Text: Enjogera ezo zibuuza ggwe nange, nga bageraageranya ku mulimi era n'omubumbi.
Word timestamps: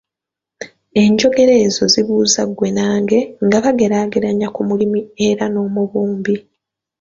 Enjogera 1.01 1.53
ezo 1.65 1.83
zibuuza 1.93 2.41
ggwe 2.49 2.69
nange, 2.77 3.19
nga 3.45 3.57
bageraageranya 3.63 4.47
ku 4.55 4.61
mulimi 4.69 4.99
era 5.27 5.43
n'omubumbi. 5.49 6.35